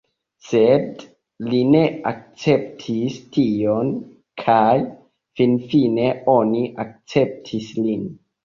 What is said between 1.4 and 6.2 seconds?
li ne akceptis tion kaj finfine